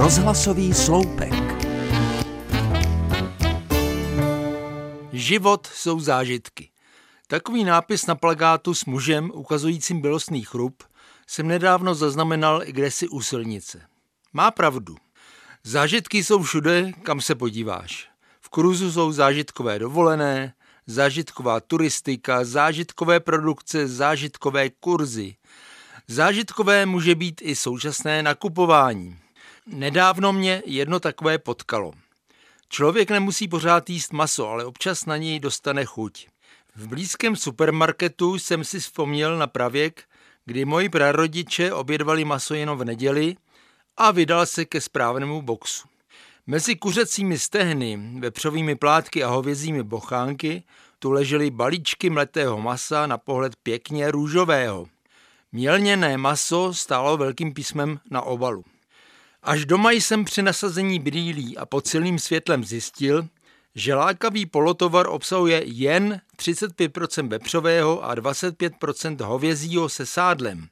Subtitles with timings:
[0.00, 1.32] Rozhlasový sloupek.
[5.12, 6.70] Život jsou zážitky.
[7.26, 10.82] Takový nápis na plagátu s mužem ukazujícím bělostný chrup
[11.26, 13.82] jsem nedávno zaznamenal i kdesi u silnice.
[14.32, 14.96] Má pravdu.
[15.64, 18.08] Zážitky jsou všude, kam se podíváš.
[18.40, 20.54] V kruzu jsou zážitkové dovolené,
[20.86, 25.36] zážitková turistika, zážitkové produkce, zážitkové kurzy.
[26.08, 29.18] Zážitkové může být i současné nakupování.
[29.72, 31.92] Nedávno mě jedno takové potkalo.
[32.68, 36.26] Člověk nemusí pořád jíst maso, ale občas na něj dostane chuť.
[36.76, 40.04] V blízkém supermarketu jsem si vzpomněl na pravěk,
[40.44, 43.36] kdy moji prarodiče obědvali maso jenom v neděli
[43.96, 45.88] a vydal se ke správnému boxu.
[46.46, 50.62] Mezi kuřecími stehny, vepřovými plátky a hovězími bochánky
[50.98, 54.86] tu ležely balíčky mletého masa na pohled pěkně růžového.
[55.52, 58.64] Mělněné maso stálo velkým písmem na obalu.
[59.42, 63.28] Až doma jsem při nasazení brýlí a pod silným světlem zjistil,
[63.74, 70.68] že lákavý polotovar obsahuje jen 35% vepřového a 25% hovězího se sádlem.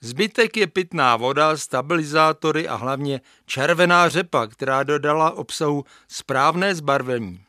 [0.00, 7.44] Zbytek je pitná voda, stabilizátory a hlavně červená řepa, která dodala obsahu správné zbarvení.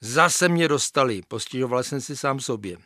[0.00, 2.76] Zase mě dostali, postižoval jsem si sám sobě.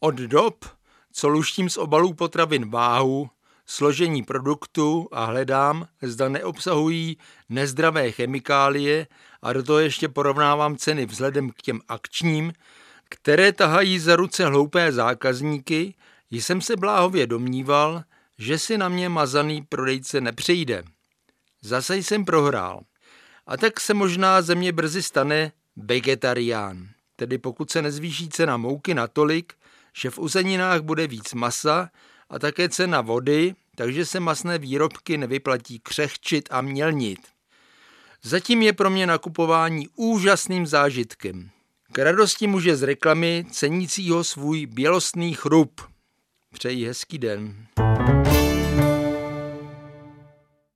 [0.00, 0.64] Od dob,
[1.12, 3.30] co luštím z obalů potravin váhu,
[3.70, 7.18] složení produktu a hledám, zda neobsahují
[7.48, 9.06] nezdravé chemikálie
[9.42, 12.52] a do toho ještě porovnávám ceny vzhledem k těm akčním,
[13.08, 15.94] které tahají za ruce hloupé zákazníky,
[16.30, 18.02] jsem se bláhově domníval,
[18.38, 20.82] že si na mě mazaný prodejce nepřijde.
[21.62, 22.80] Zase jsem prohrál.
[23.46, 28.94] A tak se možná ze mě brzy stane vegetarián, tedy pokud se nezvýší cena mouky
[28.94, 29.52] natolik,
[29.96, 31.90] že v uzeninách bude víc masa
[32.30, 37.18] a také cena vody, takže se masné výrobky nevyplatí křehčit a mělnit.
[38.22, 41.50] Zatím je pro mě nakupování úžasným zážitkem.
[41.92, 45.80] K radosti muže z reklamy cenícího svůj bělostný chrup.
[46.52, 47.66] Přeji hezký den.